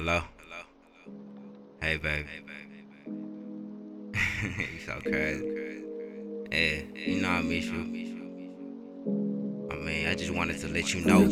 [0.00, 0.22] Hello?
[0.38, 0.62] Hello?
[1.82, 2.26] Hey, baby.
[4.72, 5.44] you so crazy.
[6.50, 7.82] Yeah, you know I miss you.
[9.70, 11.28] I mean, I just wanted to let you know.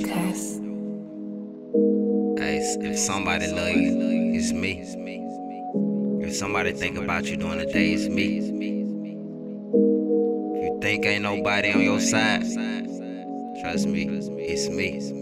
[2.36, 4.82] Hey, if somebody love you, it's me.
[6.22, 8.36] If somebody think about you during the day, it's me.
[8.36, 8.50] If
[10.62, 12.42] you think ain't nobody on your side,
[13.62, 15.18] trust me, it's me.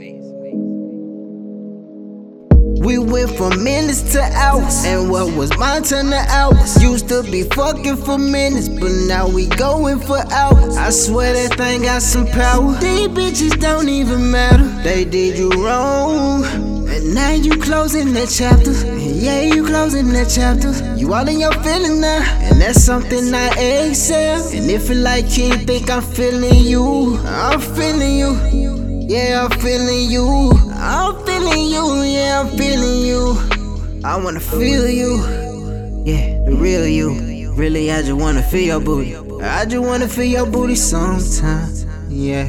[2.86, 6.80] We went from minutes to hours, and what was mine turned to hours.
[6.80, 10.76] Used to be fucking for minutes, but now we going for hours.
[10.76, 12.74] I swear that thing got some power.
[12.74, 14.68] These bitches don't even matter.
[14.84, 16.44] They did you wrong.
[16.44, 18.70] And now you closing that chapter.
[18.96, 20.70] Yeah, you closing that chapter.
[20.96, 22.22] You all in your feelings now.
[22.38, 23.48] And that's something I
[23.88, 24.54] accept.
[24.54, 28.76] And if it like you think I'm feeling you, I'm feeling you.
[29.08, 30.52] Yeah, I'm feeling you.
[30.72, 31.25] I'm
[31.68, 32.02] you.
[32.02, 33.36] Yeah, I'm feeling you.
[34.04, 35.16] I wanna feel you.
[36.04, 37.52] Yeah, the real you.
[37.54, 39.16] Really, I just wanna feel your booty.
[39.42, 41.72] I just wanna feel your booty sometime.
[42.08, 42.48] Yeah.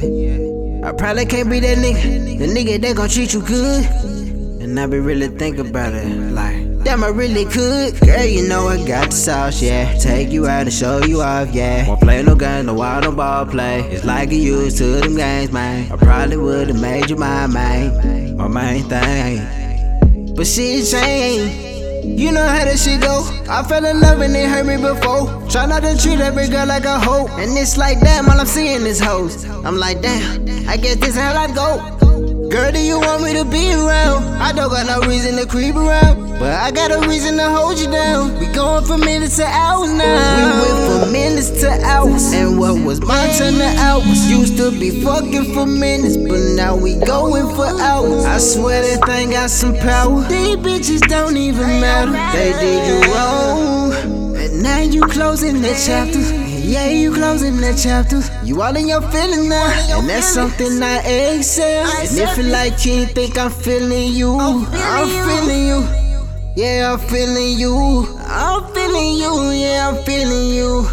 [0.84, 2.38] I probably can't be that nigga.
[2.38, 3.86] The nigga that gon' treat you good.
[4.62, 6.08] And I be really thinking about it.
[6.32, 8.00] Like, Damn, I really could.
[8.00, 9.98] Girl, you know I got the sauce, yeah.
[9.98, 11.88] Take you out and show you off, yeah.
[11.88, 13.82] Won't play no games, no wild, no ball play.
[13.92, 15.92] It's like you used to them games, man.
[15.92, 20.34] I probably would've made you my main, my main thing.
[20.36, 21.68] But shit changed.
[22.08, 23.28] You know how that shit go.
[23.50, 25.28] I fell in love and it hurt me before.
[25.50, 27.28] Try not to treat every girl like a hoe.
[27.38, 29.44] And it's like, damn, all I'm seeing is hoes.
[29.46, 31.98] I'm like, damn, I guess this is how I go.
[32.50, 33.00] Girl, do you
[33.34, 34.24] want to be around?
[34.42, 37.78] I don't got no reason to creep around, but I got a reason to hold
[37.80, 38.40] you down.
[38.40, 40.16] We going from minutes to hours now.
[40.38, 44.30] We went from minutes to hours, and what was mine turned to hours.
[44.30, 48.26] Used to be fucking for minutes, but now we going for hours.
[48.26, 50.22] I swear that thing got some power.
[50.28, 52.12] These bitches don't even matter.
[52.38, 53.94] They did you wrong,
[54.38, 56.47] and now you closing that chapter.
[56.68, 58.20] Yeah, you closing that chapter.
[58.46, 62.12] You all in your feelings now, and that's something I accept.
[62.12, 65.88] And if it like you ain't think I'm feeling you, I'm feeling you.
[66.58, 68.06] Yeah, I'm feeling you.
[68.20, 69.52] I'm feeling you.
[69.52, 70.86] Yeah, I'm feeling you.